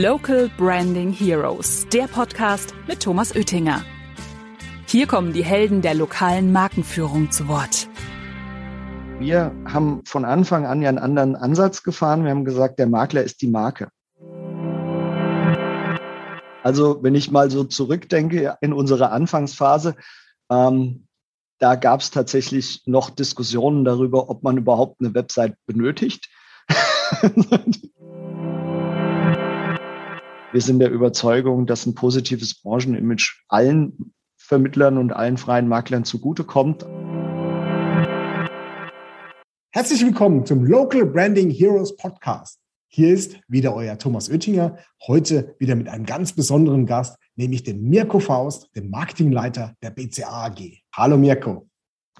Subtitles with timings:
[0.00, 3.84] Local Branding Heroes, der Podcast mit Thomas Oettinger.
[4.86, 7.88] Hier kommen die Helden der lokalen Markenführung zu Wort.
[9.18, 12.24] Wir haben von Anfang an ja einen anderen Ansatz gefahren.
[12.24, 13.90] Wir haben gesagt, der Makler ist die Marke.
[16.62, 19.94] Also wenn ich mal so zurückdenke in unsere Anfangsphase,
[20.50, 21.06] ähm,
[21.58, 26.30] da gab es tatsächlich noch Diskussionen darüber, ob man überhaupt eine Website benötigt.
[30.52, 36.84] Wir sind der Überzeugung, dass ein positives Branchenimage allen Vermittlern und allen freien Maklern zugutekommt.
[39.70, 42.58] Herzlich willkommen zum Local Branding Heroes Podcast.
[42.88, 47.88] Hier ist wieder euer Thomas Oettinger, heute wieder mit einem ganz besonderen Gast, nämlich dem
[47.88, 50.82] Mirko Faust, dem Marketingleiter der BCA AG.
[50.94, 51.66] Hallo Mirko.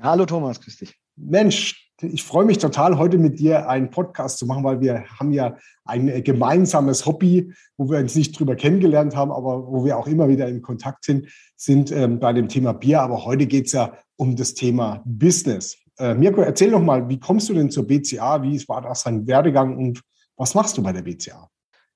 [0.00, 0.98] Hallo Thomas, grüß dich.
[1.16, 5.33] Mensch, ich freue mich total, heute mit dir einen Podcast zu machen, weil wir haben
[5.33, 10.06] ja ein gemeinsames Hobby, wo wir uns nicht drüber kennengelernt haben, aber wo wir auch
[10.06, 13.00] immer wieder in Kontakt sind, sind ähm, bei dem Thema Bier.
[13.00, 15.77] Aber heute geht es ja um das Thema Business.
[15.98, 18.42] Äh, Mirko, erzähl doch mal, wie kommst du denn zur BCA?
[18.42, 20.03] Wie war das dein Werdegang und
[20.37, 21.48] was machst du bei der BCA?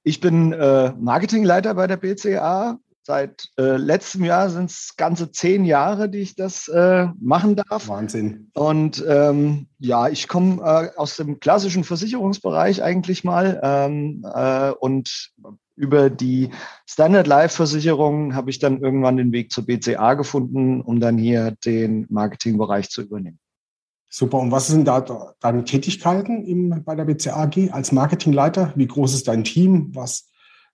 [0.02, 2.78] Ich bin äh, Marketingleiter bei der BCA.
[3.06, 7.86] Seit äh, letztem Jahr sind es ganze zehn Jahre, die ich das äh, machen darf.
[7.86, 8.50] Wahnsinn.
[8.52, 15.30] Und ähm, ja, ich komme äh, aus dem klassischen Versicherungsbereich eigentlich mal ähm, äh, und
[15.76, 16.50] über die
[16.84, 21.52] Standard Life Versicherung habe ich dann irgendwann den Weg zur BCA gefunden, um dann hier
[21.64, 23.38] den Marketingbereich zu übernehmen.
[24.08, 24.38] Super.
[24.38, 28.72] Und was sind da deine Tätigkeiten im, bei der BCA AG als Marketingleiter?
[28.74, 29.94] Wie groß ist dein Team?
[29.94, 30.28] Was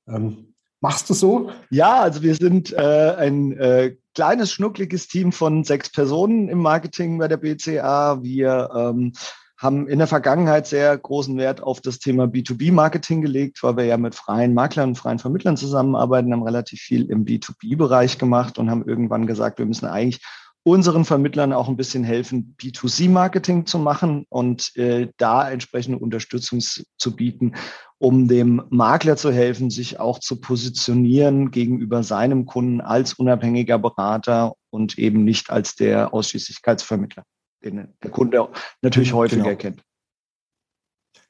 [0.09, 0.52] ähm,
[0.83, 1.51] Machst du so?
[1.71, 7.19] Ja, also wir sind äh, ein äh, kleines, schnuckliges Team von sechs Personen im Marketing
[7.19, 8.21] bei der BCA.
[8.25, 9.13] Wir ähm,
[9.57, 13.97] haben in der Vergangenheit sehr großen Wert auf das Thema B2B-Marketing gelegt, weil wir ja
[13.97, 18.85] mit freien Maklern und freien Vermittlern zusammenarbeiten, haben relativ viel im B2B-Bereich gemacht und haben
[18.85, 20.21] irgendwann gesagt, wir müssen eigentlich
[20.65, 27.17] unseren Vermittlern auch ein bisschen helfen, B2C-Marketing zu machen und äh, da entsprechende Unterstützung zu
[27.17, 27.55] bieten,
[27.99, 34.55] um dem Makler zu helfen, sich auch zu positionieren gegenüber seinem Kunden als unabhängiger Berater
[34.71, 37.25] und eben nicht als der Ausschließlichkeitsvermittler,
[37.65, 38.49] den der Kunde
[38.83, 39.21] natürlich genau.
[39.21, 39.57] häufiger genau.
[39.57, 39.85] kennt.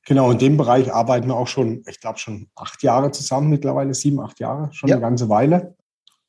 [0.05, 3.95] Genau, in dem Bereich arbeiten wir auch schon, ich glaube schon acht Jahre zusammen, mittlerweile
[3.95, 4.97] sieben, acht Jahre, schon ja.
[4.97, 5.77] eine ganze Weile,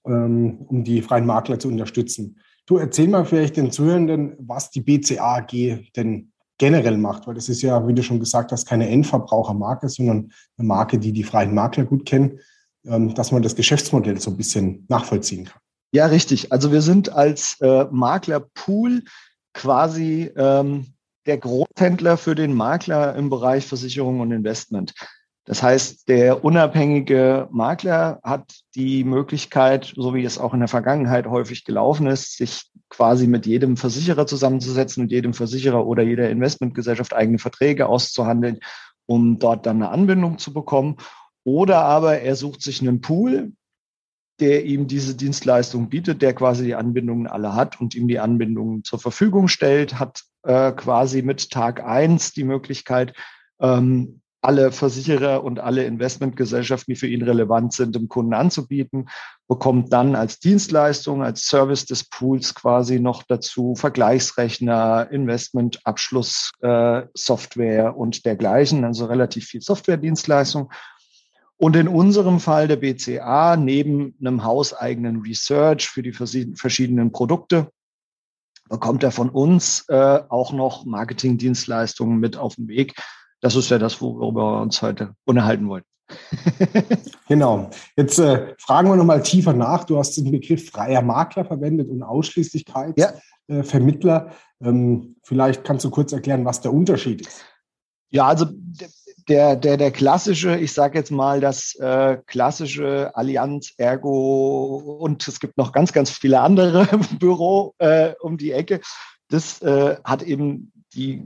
[0.05, 2.39] ähm, um die freien Makler zu unterstützen.
[2.65, 7.49] Du erzähl mal vielleicht den Zuhörenden, was die BCA AG denn generell macht, weil das
[7.49, 11.53] ist ja, wie du schon gesagt hast, keine Endverbrauchermarke, sondern eine Marke, die die freien
[11.53, 12.39] Makler gut kennen,
[12.85, 15.59] ähm, dass man das Geschäftsmodell so ein bisschen nachvollziehen kann.
[15.93, 16.51] Ja, richtig.
[16.51, 19.03] Also wir sind als äh, Maklerpool
[19.53, 20.87] quasi ähm,
[21.25, 24.93] der Großhändler für den Makler im Bereich Versicherung und Investment.
[25.45, 31.27] Das heißt, der unabhängige Makler hat die Möglichkeit, so wie es auch in der Vergangenheit
[31.27, 37.13] häufig gelaufen ist, sich quasi mit jedem Versicherer zusammenzusetzen und jedem Versicherer oder jeder Investmentgesellschaft
[37.13, 38.59] eigene Verträge auszuhandeln,
[39.05, 40.95] um dort dann eine Anbindung zu bekommen.
[41.43, 43.51] Oder aber er sucht sich einen Pool,
[44.39, 48.85] der ihm diese Dienstleistung bietet, der quasi die Anbindungen alle hat und ihm die Anbindungen
[48.85, 53.13] zur Verfügung stellt, hat äh, quasi mit Tag eins die Möglichkeit,
[53.59, 59.09] ähm, alle Versicherer und alle Investmentgesellschaften, die für ihn relevant sind, dem Kunden anzubieten,
[59.47, 68.25] bekommt dann als Dienstleistung, als Service des Pools quasi noch dazu Vergleichsrechner, Investmentabschlusssoftware äh, und
[68.25, 70.69] dergleichen, also relativ viel Softwaredienstleistung.
[71.55, 77.69] Und in unserem Fall der BCA neben einem hauseigenen Research für die verschiedenen Produkte
[78.67, 82.95] bekommt er von uns äh, auch noch Marketingdienstleistungen mit auf den Weg,
[83.43, 85.83] das ist ja das, worüber wir uns heute unterhalten wollen.
[87.27, 87.69] genau.
[87.97, 89.83] Jetzt äh, fragen wir nochmal tiefer nach.
[89.83, 94.31] Du hast den Begriff freier Makler verwendet und Ausschließlichkeitsvermittler.
[94.61, 94.65] Ja.
[94.65, 97.43] Äh, ähm, vielleicht kannst du kurz erklären, was der Unterschied ist.
[98.11, 98.45] Ja, also
[99.27, 105.41] der, der, der klassische, ich sage jetzt mal das äh, klassische Allianz, Ergo und es
[105.41, 106.87] gibt noch ganz, ganz viele andere
[107.19, 108.79] Büro äh, um die Ecke.
[109.27, 111.23] Das äh, hat eben die,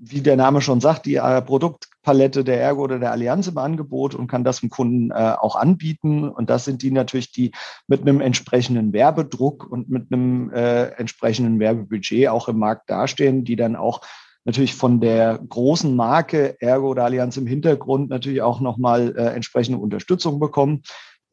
[0.00, 4.14] wie der Name schon sagt, die äh, Produktpalette der Ergo oder der Allianz im Angebot
[4.14, 6.28] und kann das dem Kunden äh, auch anbieten.
[6.28, 7.52] Und das sind die natürlich, die
[7.88, 13.56] mit einem entsprechenden Werbedruck und mit einem äh, entsprechenden Werbebudget auch im Markt dastehen, die
[13.56, 14.00] dann auch
[14.44, 19.78] natürlich von der großen Marke Ergo oder Allianz im Hintergrund natürlich auch nochmal äh, entsprechende
[19.78, 20.82] Unterstützung bekommen.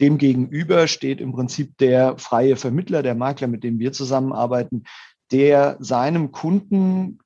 [0.02, 4.84] Demgegenüber steht im Prinzip der freie Vermittler, der Makler, mit dem wir zusammenarbeiten,
[5.32, 7.20] der seinem Kunden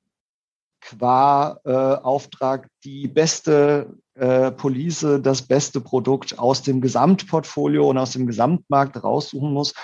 [0.88, 8.12] qua äh, Auftrag die beste äh, Police, das beste Produkt aus dem Gesamtportfolio und aus
[8.12, 9.74] dem Gesamtmarkt raussuchen muss,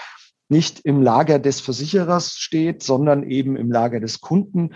[0.48, 4.74] nicht im Lager des Versicherers steht, sondern eben im Lager des Kunden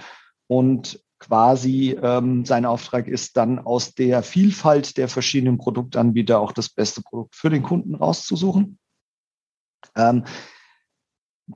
[0.49, 6.69] und quasi ähm, sein Auftrag ist, dann aus der Vielfalt der verschiedenen Produktanbieter auch das
[6.69, 8.79] beste Produkt für den Kunden rauszusuchen.
[9.97, 10.25] Ähm,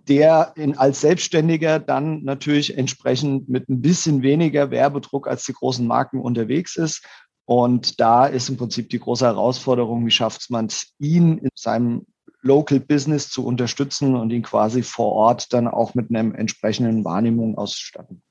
[0.09, 5.87] der in, als Selbstständiger dann natürlich entsprechend mit ein bisschen weniger Werbedruck als die großen
[5.87, 7.07] Marken unterwegs ist.
[7.45, 12.07] Und da ist im Prinzip die große Herausforderung, wie schafft man es, ihn in seinem
[12.41, 17.59] Local Business zu unterstützen und ihn quasi vor Ort dann auch mit einer entsprechenden Wahrnehmung
[17.59, 18.23] auszustatten.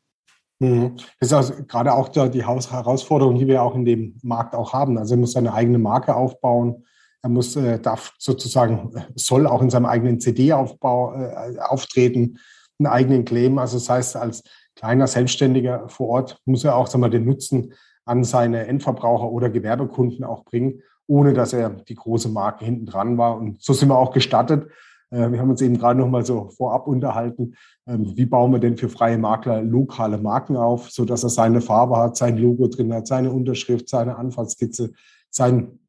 [0.60, 0.98] Mhm.
[1.20, 4.98] Das ist also gerade auch die Herausforderung, die wir auch in dem Markt auch haben.
[4.98, 6.86] Also er muss seine eigene Marke aufbauen.
[7.24, 12.40] Er muss, äh, darf sozusagen, soll auch in seinem eigenen CD-Aufbau äh, auftreten,
[12.80, 13.58] einen eigenen Claim.
[13.58, 14.44] Also das heißt, als
[14.76, 17.74] kleiner Selbstständiger vor Ort muss er auch sagen wir, den Nutzen
[18.06, 23.18] an seine Endverbraucher oder Gewerbekunden auch bringen, ohne dass er die große Marke hinten dran
[23.18, 23.38] war.
[23.38, 24.68] Und so sind wir auch gestattet.
[25.12, 27.56] Äh, wir haben uns eben gerade noch mal so vorab unterhalten,
[27.88, 31.62] ähm, wie bauen wir denn für freie Makler lokale Marken auf, so dass er seine
[31.62, 34.94] Farbe hat, sein Logo drin hat, seine Unterschrift, seine Anfahrtskizze,
[35.30, 35.80] sein,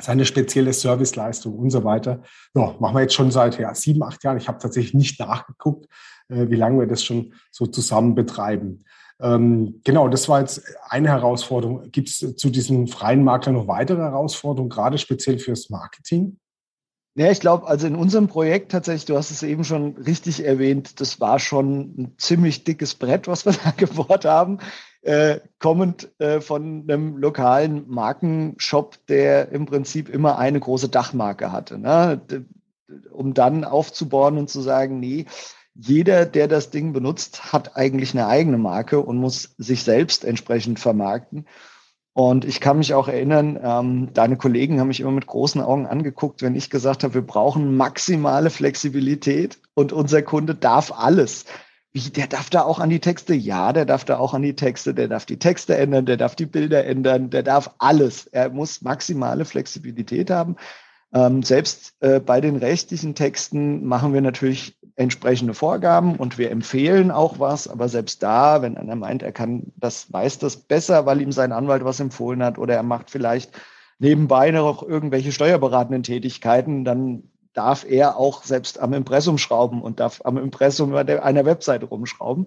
[0.00, 2.22] seine spezielle Serviceleistung und so weiter.
[2.54, 4.36] Ja, machen wir jetzt schon seit ja, sieben, acht Jahren.
[4.36, 5.86] Ich habe tatsächlich nicht nachgeguckt,
[6.28, 8.84] äh, wie lange wir das schon so zusammen betreiben.
[9.20, 11.90] Ähm, genau, das war jetzt eine Herausforderung.
[11.90, 16.38] Gibt es zu diesen freien Maklern noch weitere Herausforderungen, gerade speziell fürs Marketing?
[17.18, 21.00] Ja, ich glaube, also in unserem Projekt tatsächlich, du hast es eben schon richtig erwähnt,
[21.00, 24.58] das war schon ein ziemlich dickes Brett, was wir da gebohrt haben,
[25.06, 31.78] äh, kommend äh, von einem lokalen Markenshop, der im Prinzip immer eine große Dachmarke hatte.
[31.78, 32.20] Ne?
[33.12, 35.26] Um dann aufzubauen und zu sagen, nee,
[35.74, 40.80] jeder, der das Ding benutzt, hat eigentlich eine eigene Marke und muss sich selbst entsprechend
[40.80, 41.46] vermarkten.
[42.12, 45.86] Und ich kann mich auch erinnern, ähm, deine Kollegen haben mich immer mit großen Augen
[45.86, 51.44] angeguckt, wenn ich gesagt habe, wir brauchen maximale Flexibilität und unser Kunde darf alles.
[51.96, 53.32] Wie, der darf da auch an die Texte?
[53.32, 56.36] Ja, der darf da auch an die Texte, der darf die Texte ändern, der darf
[56.36, 58.26] die Bilder ändern, der darf alles.
[58.26, 60.56] Er muss maximale Flexibilität haben.
[61.14, 67.10] Ähm, selbst äh, bei den rechtlichen Texten machen wir natürlich entsprechende Vorgaben und wir empfehlen
[67.10, 71.22] auch was, aber selbst da, wenn einer meint, er kann das, weiß das besser, weil
[71.22, 73.58] ihm sein Anwalt was empfohlen hat oder er macht vielleicht
[73.98, 77.22] nebenbei noch irgendwelche steuerberatenden Tätigkeiten, dann
[77.56, 82.46] darf er auch selbst am Impressum schrauben und darf am Impressum einer Webseite rumschrauben.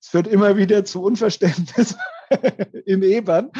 [0.00, 1.96] Es führt immer wieder zu Unverständnis
[2.86, 3.50] im Ebern,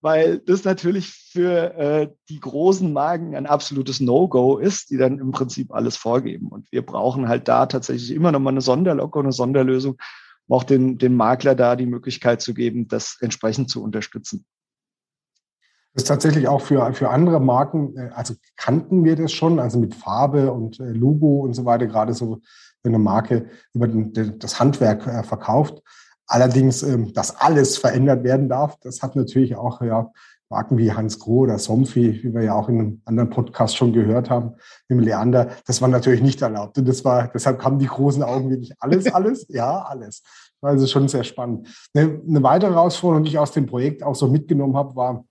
[0.00, 5.30] weil das natürlich für äh, die großen Marken ein absolutes No-Go ist, die dann im
[5.30, 6.48] Prinzip alles vorgeben.
[6.48, 9.98] Und wir brauchen halt da tatsächlich immer noch mal eine Sonderlocke, eine Sonderlösung,
[10.46, 14.46] um auch den, den Makler da die Möglichkeit zu geben, das entsprechend zu unterstützen.
[15.92, 19.78] Das ist tatsächlich auch für, für andere Marken, äh, also kannten wir das schon, also
[19.78, 22.40] mit Farbe und äh, Logo und so weiter, gerade so,
[22.82, 25.82] wenn eine Marke über den, das Handwerk äh, verkauft.
[26.26, 30.10] Allerdings, ähm, dass alles verändert werden darf, das hat natürlich auch ja,
[30.50, 33.92] Marken wie Hans Groh oder Somfy, wie wir ja auch in einem anderen Podcast schon
[33.92, 34.54] gehört haben,
[34.88, 36.76] mit Leander, das war natürlich nicht erlaubt.
[36.76, 40.22] Und das war, deshalb kamen die großen Augen wirklich alles, alles, ja, alles.
[40.60, 41.68] Also schon sehr spannend.
[41.94, 45.24] Eine, eine weitere Herausforderung, die ich aus dem Projekt auch so mitgenommen habe, war,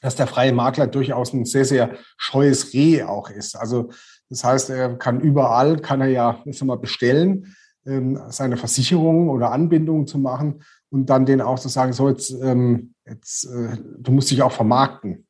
[0.00, 3.56] dass der freie Makler durchaus ein sehr, sehr scheues Reh auch ist.
[3.56, 3.90] Also
[4.28, 7.54] das heißt, er kann überall, kann er ja, ich sag mal, bestellen
[7.86, 12.30] ähm, seine Versicherungen oder Anbindungen zu machen und dann denen auch zu sagen, so jetzt,
[12.42, 15.24] ähm, jetzt äh, du musst dich auch vermarkten.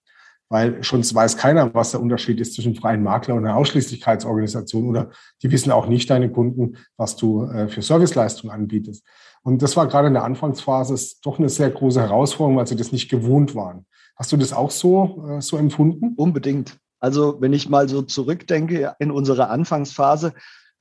[0.51, 5.11] Weil schon weiß keiner, was der Unterschied ist zwischen freien Makler und einer Ausschließlichkeitsorganisation oder
[5.43, 9.05] die wissen auch nicht, deine Kunden, was du äh, für Serviceleistungen anbietest.
[9.43, 12.93] Und das war gerade in der Anfangsphase doch eine sehr große Herausforderung, weil sie das
[12.93, 13.85] nicht gewohnt waren.
[14.19, 16.15] Hast du das auch so, äh, so empfunden?
[16.17, 16.77] Unbedingt.
[16.99, 20.35] Also wenn ich mal so zurückdenke in unsere Anfangsphase,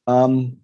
[0.07, 0.63] ähm,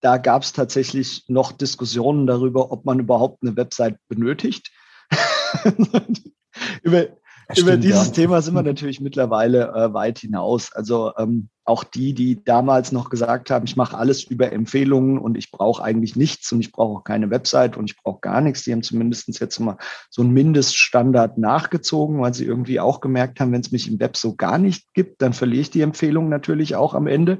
[0.00, 4.70] da gab es tatsächlich noch Diskussionen darüber, ob man überhaupt eine Website benötigt.
[6.82, 7.08] über,
[7.50, 8.12] Stimmt, über dieses ja.
[8.12, 10.72] Thema sind wir natürlich mittlerweile äh, weit hinaus.
[10.72, 15.36] Also ähm, auch die, die damals noch gesagt haben, ich mache alles über Empfehlungen und
[15.36, 18.64] ich brauche eigentlich nichts und ich brauche auch keine Website und ich brauche gar nichts,
[18.64, 19.76] die haben zumindest jetzt mal
[20.10, 24.16] so einen Mindeststandard nachgezogen, weil sie irgendwie auch gemerkt haben, wenn es mich im Web
[24.16, 27.38] so gar nicht gibt, dann verliere ich die Empfehlung natürlich auch am Ende,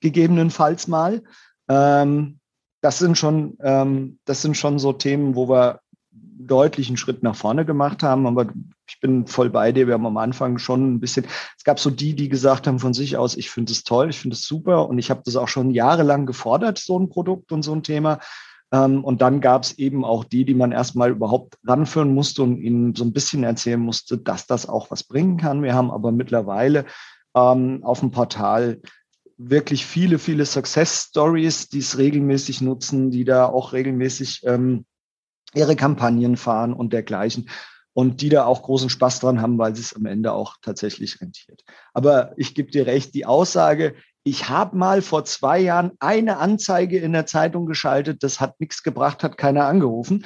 [0.00, 1.22] gegebenenfalls mal.
[1.68, 2.40] Ähm,
[2.80, 5.79] das sind schon, ähm, das sind schon so Themen, wo wir
[6.46, 8.26] deutlichen Schritt nach vorne gemacht haben.
[8.26, 8.46] Aber
[8.88, 9.86] ich bin voll bei dir.
[9.86, 12.94] Wir haben am Anfang schon ein bisschen, es gab so die, die gesagt haben von
[12.94, 15.48] sich aus, ich finde es toll, ich finde es super und ich habe das auch
[15.48, 18.18] schon jahrelang gefordert, so ein Produkt und so ein Thema.
[18.72, 22.60] Ähm, und dann gab es eben auch die, die man erstmal überhaupt ranführen musste und
[22.60, 25.62] ihnen so ein bisschen erzählen musste, dass das auch was bringen kann.
[25.62, 26.84] Wir haben aber mittlerweile
[27.34, 28.80] ähm, auf dem Portal
[29.42, 34.84] wirklich viele, viele Success Stories, die es regelmäßig nutzen, die da auch regelmäßig ähm,
[35.54, 37.48] ihre Kampagnen fahren und dergleichen
[37.92, 41.64] und die da auch großen Spaß dran haben, weil es am Ende auch tatsächlich rentiert.
[41.92, 46.98] Aber ich gebe dir recht, die Aussage, ich habe mal vor zwei Jahren eine Anzeige
[46.98, 50.24] in der Zeitung geschaltet, das hat nichts gebracht, hat keiner angerufen,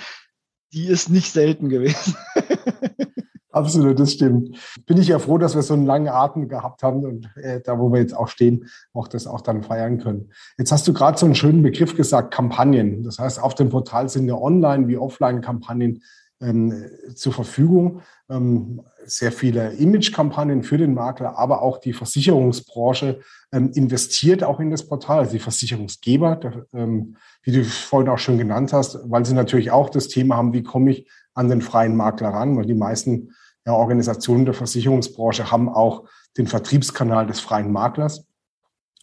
[0.72, 2.16] die ist nicht selten gewesen.
[3.54, 4.58] Absolut, das stimmt.
[4.84, 7.78] Bin ich ja froh, dass wir so einen langen Atem gehabt haben und äh, da,
[7.78, 10.32] wo wir jetzt auch stehen, auch das auch dann feiern können.
[10.58, 13.04] Jetzt hast du gerade so einen schönen Begriff gesagt, Kampagnen.
[13.04, 16.02] Das heißt, auf dem Portal sind ja Online- wie Offline-Kampagnen
[16.40, 18.00] ähm, zur Verfügung.
[18.28, 23.20] Ähm, sehr viele Image-Kampagnen für den Makler, aber auch die Versicherungsbranche
[23.52, 28.18] ähm, investiert auch in das Portal, also die Versicherungsgeber, der, ähm, wie du vorhin auch
[28.18, 31.62] schon genannt hast, weil sie natürlich auch das Thema haben, wie komme ich an den
[31.62, 33.30] freien Makler ran, weil die meisten
[33.66, 36.04] ja, Organisationen der Versicherungsbranche haben auch
[36.36, 38.26] den Vertriebskanal des freien Maklers.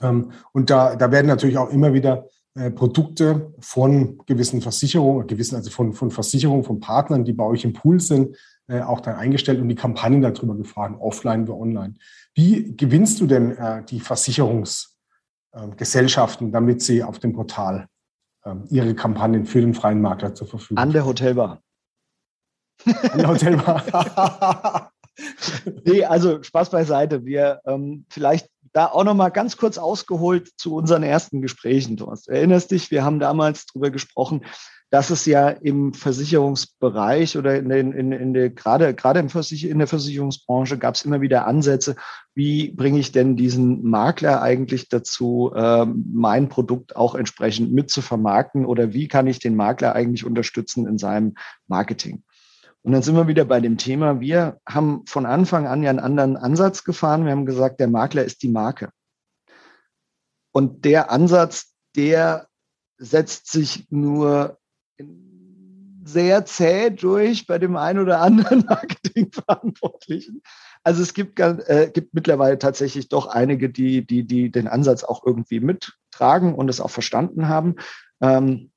[0.01, 5.55] Ähm, und da, da werden natürlich auch immer wieder äh, Produkte von gewissen Versicherungen, gewissen,
[5.55, 8.35] also von, von Versicherungen, von Partnern, die bei euch im Pool sind,
[8.67, 11.95] äh, auch dann eingestellt und die Kampagnen darüber gefahren, offline wie online.
[12.33, 17.87] Wie gewinnst du denn äh, die Versicherungsgesellschaften, äh, damit sie auf dem Portal
[18.45, 21.61] ähm, ihre Kampagnen für den freien Makler zur Verfügung An der Hotelbar.
[23.11, 24.91] An der Hotelbar.
[25.85, 27.25] nee, also Spaß beiseite.
[27.25, 32.23] Wir ähm, vielleicht da auch noch mal ganz kurz ausgeholt zu unseren ersten Gesprächen, Thomas.
[32.23, 34.45] Du erinnerst dich, wir haben damals darüber gesprochen,
[34.91, 39.69] dass es ja im Versicherungsbereich oder in, den, in, in der, gerade, gerade im Versicher
[39.69, 41.95] in der Versicherungsbranche gab es immer wieder Ansätze,
[42.35, 48.01] wie bringe ich denn diesen Makler eigentlich dazu, äh, mein Produkt auch entsprechend mit zu
[48.01, 51.35] vermarkten oder wie kann ich den Makler eigentlich unterstützen in seinem
[51.67, 52.23] Marketing?
[52.83, 55.99] Und dann sind wir wieder bei dem Thema, wir haben von Anfang an ja einen
[55.99, 57.25] anderen Ansatz gefahren.
[57.25, 58.89] Wir haben gesagt, der Makler ist die Marke.
[60.51, 62.47] Und der Ansatz, der
[62.97, 64.57] setzt sich nur
[66.03, 70.41] sehr zäh durch bei dem einen oder anderen Marketingverantwortlichen.
[70.83, 75.23] Also es gibt, äh, gibt mittlerweile tatsächlich doch einige, die, die, die den Ansatz auch
[75.25, 77.75] irgendwie mittragen und es auch verstanden haben.
[78.19, 78.71] Ähm,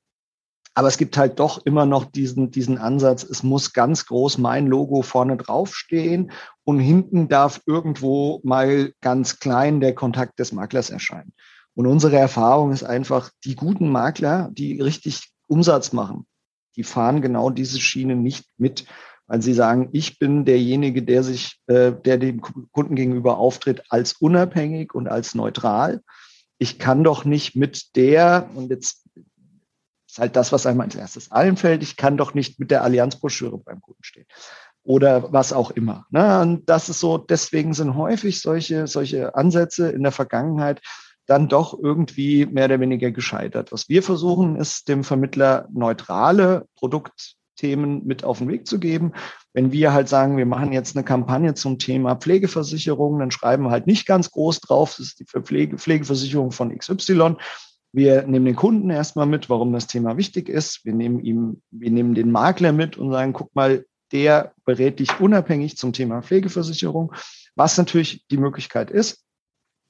[0.77, 4.67] aber es gibt halt doch immer noch diesen, diesen Ansatz, es muss ganz groß mein
[4.67, 6.31] Logo vorne draufstehen
[6.65, 11.33] und hinten darf irgendwo mal ganz klein der Kontakt des Maklers erscheinen.
[11.75, 16.27] Und unsere Erfahrung ist einfach, die guten Makler, die richtig Umsatz machen,
[16.75, 18.85] die fahren genau diese Schiene nicht mit,
[19.27, 24.13] weil sie sagen, ich bin derjenige, der sich, äh, der dem Kunden gegenüber auftritt, als
[24.13, 26.01] unabhängig und als neutral.
[26.57, 29.04] Ich kann doch nicht mit der, und jetzt
[30.15, 31.83] ist halt das, was einem als erstes einfällt.
[31.83, 34.25] Ich kann doch nicht mit der Allianzbroschüre beim Kunden stehen.
[34.81, 36.05] Oder was auch immer.
[36.09, 36.39] Ne?
[36.39, 40.79] Und das ist so, deswegen sind häufig solche, solche Ansätze in der Vergangenheit
[41.25, 43.73] dann doch irgendwie mehr oder weniger gescheitert.
[43.73, 49.11] Was wir versuchen, ist dem Vermittler neutrale Produktthemen mit auf den Weg zu geben.
[49.51, 53.71] Wenn wir halt sagen, wir machen jetzt eine Kampagne zum Thema Pflegeversicherung, dann schreiben wir
[53.71, 57.35] halt nicht ganz groß drauf, das ist die Pflege, Pflegeversicherung von XY,
[57.95, 60.83] wir nehmen den Kunden erstmal mit, warum das Thema wichtig ist.
[60.83, 65.19] Wir nehmen ihm, wir nehmen den Makler mit und sagen, guck mal, der berät dich
[65.19, 67.13] unabhängig zum Thema Pflegeversicherung,
[67.55, 69.23] was natürlich die Möglichkeit ist.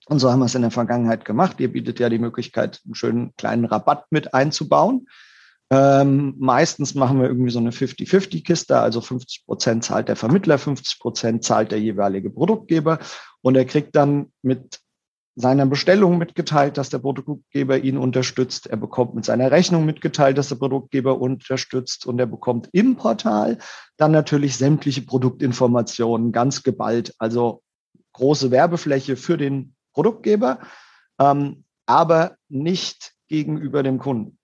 [0.08, 1.60] Und so haben wir es in der Vergangenheit gemacht.
[1.60, 5.08] Ihr bietet ja die Möglichkeit, einen schönen kleinen Rabatt mit einzubauen.
[5.72, 11.00] Ähm, meistens machen wir irgendwie so eine 50-50-Kiste, also 50 Prozent zahlt der Vermittler, 50
[11.00, 13.00] Prozent zahlt der jeweilige Produktgeber
[13.42, 14.80] und er kriegt dann mit
[15.36, 18.68] seiner Bestellung mitgeteilt, dass der Produktgeber ihn unterstützt.
[18.68, 23.58] Er bekommt mit seiner Rechnung mitgeteilt, dass der Produktgeber unterstützt und er bekommt im Portal
[23.98, 27.14] dann natürlich sämtliche Produktinformationen ganz geballt.
[27.18, 27.62] Also
[28.14, 30.60] große Werbefläche für den Produktgeber,
[31.20, 34.38] ähm, aber nicht gegenüber dem Kunden.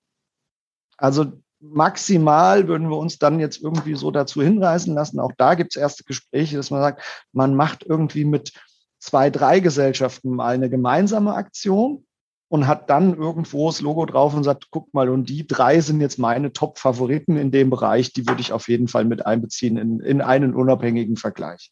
[0.98, 1.32] Also
[1.62, 5.20] maximal würden wir uns dann jetzt irgendwie so dazu hinreißen lassen.
[5.20, 8.52] Auch da gibt es erste Gespräche, dass man sagt, man macht irgendwie mit
[9.02, 12.06] zwei, drei Gesellschaften mal eine gemeinsame Aktion
[12.48, 16.02] und hat dann irgendwo das Logo drauf und sagt, guck mal, und die drei sind
[16.02, 20.00] jetzt meine Top-Favoriten in dem Bereich, die würde ich auf jeden Fall mit einbeziehen in,
[20.02, 21.72] in einen unabhängigen Vergleich.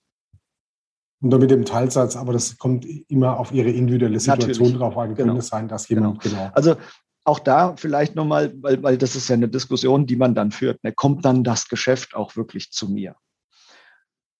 [1.21, 4.77] Und dann mit dem Teilsatz, aber das kommt immer auf Ihre individuelle Situation Natürlich.
[4.77, 5.15] drauf an.
[5.15, 5.27] Genau.
[5.27, 6.35] Könnte es sein, dass jemand, genau.
[6.37, 6.51] genau.
[6.53, 6.77] Also
[7.25, 10.81] auch da vielleicht nochmal, weil, weil das ist ja eine Diskussion, die man dann führt.
[10.83, 10.93] Ne?
[10.93, 13.15] Kommt dann das Geschäft auch wirklich zu mir?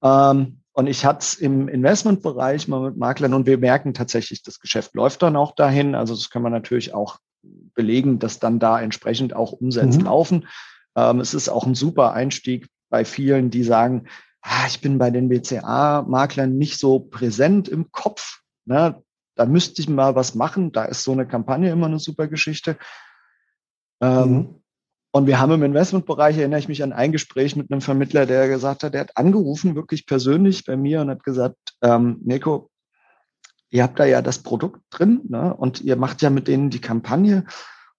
[0.02, 4.60] Ähm, und ich hatte es im Investmentbereich mal mit Maklern und wir merken tatsächlich, das
[4.60, 5.96] Geschäft läuft dann auch dahin.
[5.96, 7.20] Also das kann man natürlich auch
[7.74, 10.06] belegen, dass dann da entsprechend auch Umsätze mhm.
[10.06, 10.48] laufen.
[10.96, 14.08] Ähm, es ist auch ein super Einstieg bei vielen, die sagen,
[14.42, 18.42] ah, ich bin bei den BCA-Maklern nicht so präsent im Kopf.
[18.66, 19.02] Ne?
[19.36, 20.72] Da müsste ich mal was machen.
[20.72, 22.78] Da ist so eine Kampagne immer eine super Geschichte.
[24.02, 24.59] Ähm, mhm.
[25.12, 28.48] Und wir haben im Investmentbereich, erinnere ich mich an ein Gespräch mit einem Vermittler, der
[28.48, 32.70] gesagt hat, der hat angerufen, wirklich persönlich bei mir und hat gesagt, ähm, Nico,
[33.72, 35.54] ihr habt da ja das Produkt drin ne?
[35.56, 37.46] und ihr macht ja mit denen die Kampagne.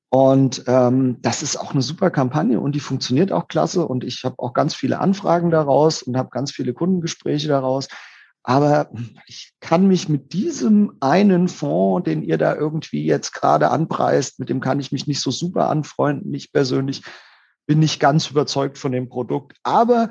[0.08, 3.86] Und ähm, das ist auch eine super Kampagne und die funktioniert auch klasse.
[3.86, 7.88] Und ich habe auch ganz viele Anfragen daraus und habe ganz viele Kundengespräche daraus.
[8.42, 8.90] Aber
[9.26, 14.48] ich kann mich mit diesem einen Fonds, den ihr da irgendwie jetzt gerade anpreist, mit
[14.48, 16.32] dem kann ich mich nicht so super anfreunden.
[16.32, 17.02] Ich persönlich
[17.66, 19.58] bin nicht ganz überzeugt von dem Produkt.
[19.62, 20.10] Aber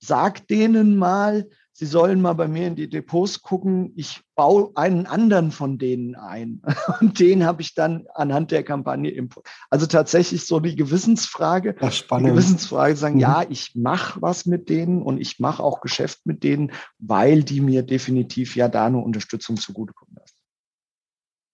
[0.00, 3.92] sagt denen mal, Sie sollen mal bei mir in die Depots gucken.
[3.96, 6.62] Ich baue einen anderen von denen ein.
[7.02, 9.46] Und den habe ich dann anhand der Kampagne import.
[9.68, 11.74] Also tatsächlich so die Gewissensfrage.
[11.74, 12.28] Das spannend.
[12.28, 13.20] Die Gewissensfrage sagen, mhm.
[13.20, 17.60] ja, ich mache was mit denen und ich mache auch Geschäft mit denen, weil die
[17.60, 20.36] mir definitiv ja da eine Unterstützung zugutekommen lassen.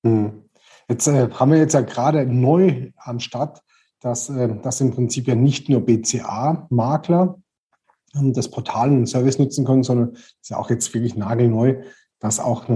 [0.05, 0.45] Mhm.
[0.89, 3.61] Jetzt äh, haben wir jetzt ja gerade neu am Start,
[3.99, 7.42] dass äh, das im Prinzip ja nicht nur BCA-Makler
[8.13, 11.83] das Portal und den Service nutzen können, sondern ist ja auch jetzt wirklich nagelneu,
[12.19, 12.67] dass auch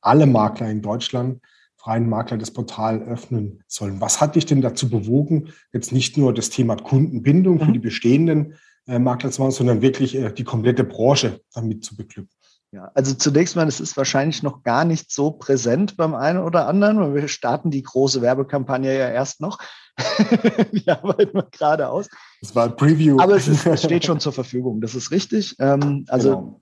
[0.00, 1.40] alle Makler in Deutschland,
[1.76, 4.00] freien Makler, das Portal öffnen sollen.
[4.00, 7.72] Was hat dich denn dazu bewogen, jetzt nicht nur das Thema Kundenbindung für mhm.
[7.72, 8.54] die bestehenden
[8.86, 12.30] äh, Makler zu machen, sondern wirklich äh, die komplette Branche damit zu beglücken?
[12.72, 16.68] Ja, also zunächst mal, es ist wahrscheinlich noch gar nicht so präsent beim einen oder
[16.68, 19.58] anderen, weil wir starten die große Werbekampagne ja erst noch.
[20.72, 22.08] die arbeiten wir gerade aus.
[22.40, 23.18] Das war ein Preview.
[23.18, 25.56] Aber es, ist, es steht schon zur Verfügung, das ist richtig.
[25.58, 26.60] Ähm, also genau.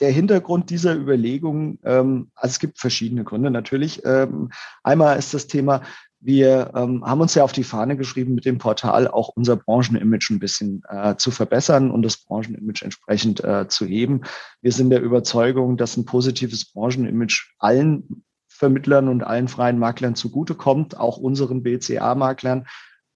[0.00, 4.02] der Hintergrund dieser Überlegung, ähm, also es gibt verschiedene Gründe natürlich.
[4.06, 4.50] Ähm,
[4.82, 5.82] einmal ist das Thema,
[6.24, 10.30] wir ähm, haben uns ja auf die Fahne geschrieben, mit dem Portal auch unser Branchenimage
[10.30, 14.22] ein bisschen äh, zu verbessern und das Branchenimage entsprechend äh, zu heben.
[14.62, 20.96] Wir sind der Überzeugung, dass ein positives Branchenimage allen Vermittlern und allen freien Maklern zugutekommt,
[20.98, 22.66] auch unseren BCA-Maklern.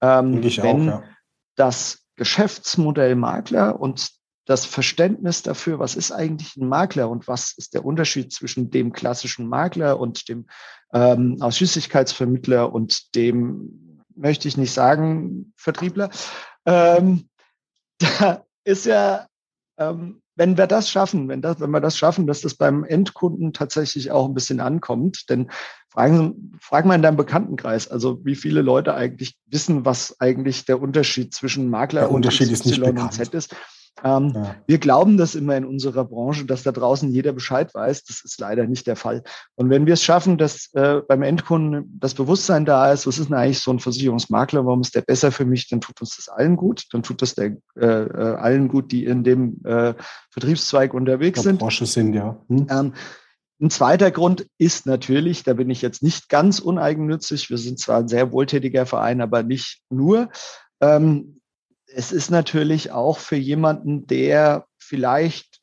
[0.03, 1.05] Ähm, wenn auch, ja.
[1.57, 4.18] das Geschäftsmodell Makler und
[4.49, 8.95] das Verständnis dafür, was ist eigentlich ein Makler und was ist der Unterschied zwischen dem
[8.95, 10.47] klassischen Makler und dem
[10.95, 16.09] ähm, Ausschließlichkeitsvermittler und dem, möchte ich nicht sagen, Vertriebler.
[16.65, 17.29] Ähm,
[17.99, 19.27] da ist ja,
[19.77, 23.53] ähm, wenn wir das schaffen, wenn, das, wenn wir das schaffen, dass das beim Endkunden
[23.53, 25.51] tatsächlich auch ein bisschen ankommt, denn
[25.91, 30.81] fragen, frag mal in deinem Bekanntenkreis, also wie viele Leute eigentlich wissen, was eigentlich der
[30.81, 33.55] Unterschied zwischen Makler der Unterschied und, nicht und Z ist.
[34.05, 34.55] Ähm, ja.
[34.67, 38.05] Wir glauben das immer in unserer Branche, dass da draußen jeder Bescheid weiß.
[38.05, 39.23] Das ist leider nicht der Fall.
[39.55, 43.29] Und wenn wir es schaffen, dass äh, beim Endkunden das Bewusstsein da ist, was ist
[43.29, 46.29] denn eigentlich so ein Versicherungsmakler, warum ist der besser für mich, dann tut uns das
[46.29, 46.85] allen gut.
[46.93, 49.95] Dann tut das der, äh, äh allen gut, die in dem äh,
[50.31, 51.59] Vertriebszweig unterwegs sind.
[51.59, 52.41] Branche sind, ja.
[52.49, 52.67] Hm.
[52.71, 52.93] Ähm,
[53.61, 57.51] ein zweiter Grund ist natürlich, da bin ich jetzt nicht ganz uneigennützig.
[57.51, 60.29] Wir sind zwar ein sehr wohltätiger Verein, aber nicht nur.
[60.81, 61.38] Ähm,
[61.99, 65.59] es ist natürlich auch für jemanden, der vielleicht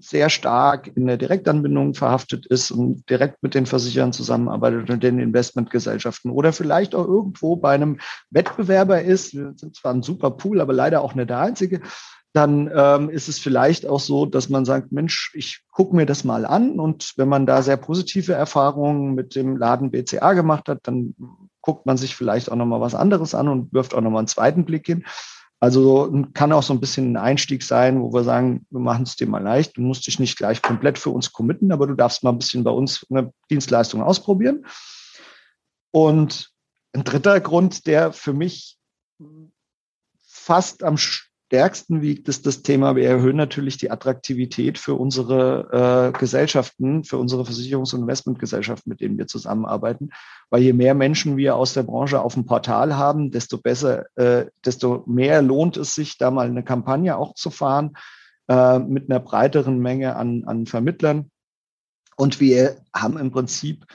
[0.00, 5.18] sehr stark in der Direktanbindung verhaftet ist und direkt mit den Versicherern zusammenarbeitet und den
[5.18, 10.62] Investmentgesellschaften oder vielleicht auch irgendwo bei einem Wettbewerber ist, wir sind zwar ein super Pool,
[10.62, 11.82] aber leider auch nicht der einzige,
[12.32, 16.24] dann ähm, ist es vielleicht auch so, dass man sagt, Mensch, ich gucke mir das
[16.24, 20.78] mal an und wenn man da sehr positive Erfahrungen mit dem Laden BCA gemacht hat,
[20.84, 21.14] dann
[21.60, 24.64] guckt man sich vielleicht auch nochmal was anderes an und wirft auch nochmal einen zweiten
[24.64, 25.04] Blick hin.
[25.58, 29.16] Also kann auch so ein bisschen ein Einstieg sein, wo wir sagen, wir machen es
[29.16, 29.76] dir mal leicht.
[29.76, 32.62] Du musst dich nicht gleich komplett für uns committen, aber du darfst mal ein bisschen
[32.62, 34.66] bei uns eine Dienstleistung ausprobieren.
[35.92, 36.50] Und
[36.92, 38.78] ein dritter Grund, der für mich
[40.26, 40.98] fast am
[41.56, 47.16] stärksten wiegt, ist das Thema, wir erhöhen natürlich die Attraktivität für unsere äh, Gesellschaften, für
[47.16, 50.10] unsere Versicherungs- und Investmentgesellschaften, mit denen wir zusammenarbeiten.
[50.50, 54.50] Weil je mehr Menschen wir aus der Branche auf dem Portal haben, desto besser, äh,
[54.66, 57.96] desto mehr lohnt es sich, da mal eine Kampagne auch zu fahren
[58.48, 61.30] äh, mit einer breiteren Menge an, an Vermittlern.
[62.16, 63.86] Und wir haben im Prinzip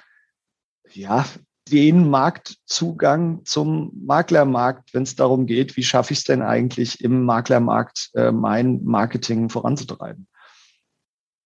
[0.89, 1.25] ja,
[1.71, 7.23] den Marktzugang zum Maklermarkt, wenn es darum geht, wie schaffe ich es denn eigentlich im
[7.23, 10.27] Maklermarkt äh, mein Marketing voranzutreiben.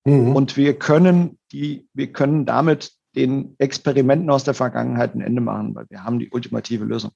[0.06, 0.36] Mhm.
[0.36, 5.74] Und wir können die, wir können damit den Experimenten aus der Vergangenheit ein Ende machen,
[5.76, 7.12] weil wir haben die ultimative Lösung.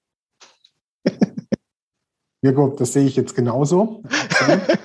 [2.41, 4.04] Mirko, das sehe ich jetzt genauso.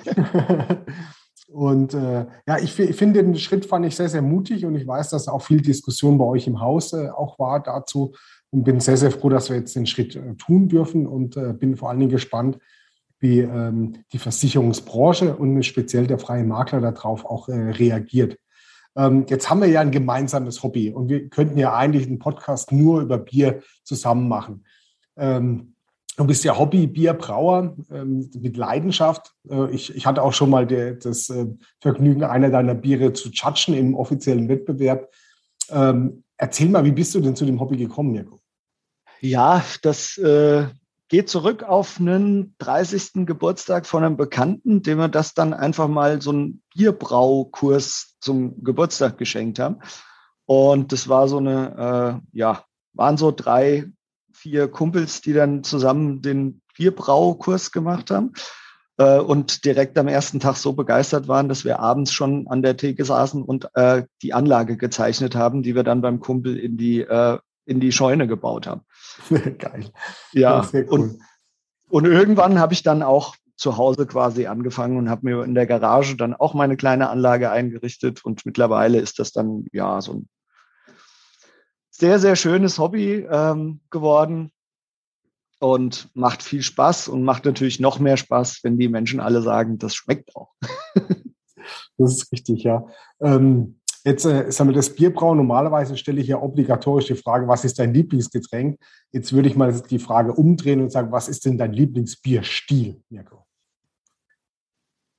[1.55, 4.85] Und äh, ja, ich, ich, finde den Schritt fand ich sehr, sehr mutig und ich
[4.85, 8.13] weiß, dass auch viel Diskussion bei euch im Haus äh, auch war dazu,
[8.51, 11.53] und bin sehr, sehr froh, dass wir jetzt den Schritt äh, tun dürfen und äh,
[11.53, 12.57] bin vor allen Dingen gespannt,
[13.19, 18.37] wie ähm, die Versicherungsbranche und speziell der freie Makler darauf auch äh, reagiert.
[18.97, 22.73] Ähm, jetzt haben wir ja ein gemeinsames Hobby und wir könnten ja eigentlich einen Podcast
[22.73, 24.65] nur über Bier zusammen machen.
[25.17, 25.74] Ähm,
[26.17, 29.33] Du bist ja Hobby-Bierbrauer ähm, mit Leidenschaft.
[29.49, 31.45] Äh, ich, ich hatte auch schon mal der, das äh,
[31.81, 35.11] Vergnügen, einer deiner Biere zu judgen im offiziellen Wettbewerb.
[35.69, 38.39] Ähm, erzähl mal, wie bist du denn zu dem Hobby gekommen, Mirko?
[39.19, 40.67] Ja, das äh,
[41.09, 43.25] geht zurück auf einen 30.
[43.25, 49.17] Geburtstag von einem Bekannten, dem wir das dann einfach mal so einen Bierbraukurs zum Geburtstag
[49.17, 49.79] geschenkt haben.
[50.45, 53.85] Und das war so eine, äh, ja, waren so drei
[54.45, 58.33] vier Kumpels, die dann zusammen den Bierbraukurs gemacht haben
[58.97, 62.77] äh, und direkt am ersten Tag so begeistert waren, dass wir abends schon an der
[62.77, 67.01] Theke saßen und äh, die Anlage gezeichnet haben, die wir dann beim Kumpel in die,
[67.01, 68.81] äh, in die Scheune gebaut haben.
[69.57, 69.89] Geil.
[70.31, 70.85] Ja, cool.
[70.89, 71.21] und,
[71.89, 75.65] und irgendwann habe ich dann auch zu Hause quasi angefangen und habe mir in der
[75.65, 80.29] Garage dann auch meine kleine Anlage eingerichtet und mittlerweile ist das dann ja so ein
[81.97, 84.51] sehr, sehr schönes Hobby ähm, geworden
[85.59, 89.77] und macht viel Spaß und macht natürlich noch mehr Spaß, wenn die Menschen alle sagen,
[89.77, 90.53] das schmeckt auch.
[91.97, 92.85] das ist richtig, ja.
[93.21, 95.37] Ähm, jetzt äh, sagen wir das Bierbrauen.
[95.37, 98.77] Normalerweise stelle ich ja obligatorisch die Frage, was ist dein Lieblingsgetränk?
[99.13, 103.45] Jetzt würde ich mal die Frage umdrehen und sagen, was ist denn dein Lieblingsbierstil, Mirko?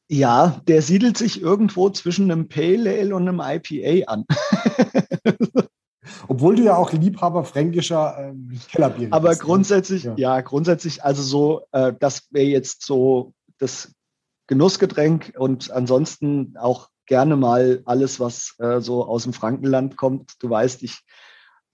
[0.09, 4.25] Ja, der siedelt sich irgendwo zwischen einem Pale Ale und einem IPA an.
[6.37, 9.12] Obwohl du ja auch Liebhaber fränkischer ähm, Kellerbier bist.
[9.14, 9.37] Aber ne?
[9.38, 10.14] grundsätzlich, ja.
[10.18, 10.40] ja.
[10.42, 13.94] grundsätzlich, also so, äh, das wäre jetzt so das
[14.46, 20.35] Genussgetränk und ansonsten auch gerne mal alles, was äh, so aus dem Frankenland kommt.
[20.40, 21.01] Du weißt, ich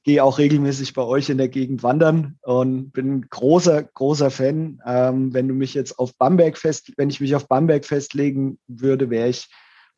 [0.05, 4.81] gehe auch regelmäßig bei euch in der Gegend wandern und bin großer, großer Fan.
[4.87, 9.11] Ähm, wenn du mich jetzt auf Bamberg fest, wenn ich mich auf Bamberg festlegen würde,
[9.11, 9.49] wäre ich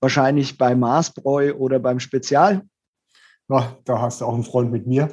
[0.00, 2.62] wahrscheinlich bei Maßbräu oder beim Spezial.
[3.48, 5.10] Ja, da hast du auch einen Freund mit mir.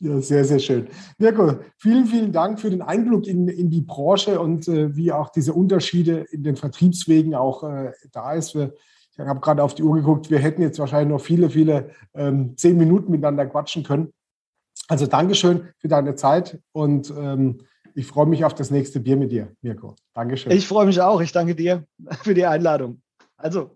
[0.00, 0.88] ja, sehr, sehr schön.
[1.18, 5.30] Mirko, vielen, vielen Dank für den Einblick in, in die Branche und äh, wie auch
[5.30, 8.54] diese Unterschiede in den Vertriebswegen auch äh, da ist.
[8.54, 8.74] Wir,
[9.10, 12.56] ich habe gerade auf die Uhr geguckt, wir hätten jetzt wahrscheinlich noch viele, viele ähm,
[12.56, 14.12] zehn Minuten miteinander quatschen können.
[14.88, 17.58] Also Dankeschön für deine Zeit und ähm,
[17.94, 19.96] ich freue mich auf das nächste Bier mit dir, Mirko.
[20.12, 20.52] Dankeschön.
[20.52, 21.22] Ich freue mich auch.
[21.22, 21.86] Ich danke dir
[22.22, 23.00] für die Einladung.
[23.38, 23.75] Also,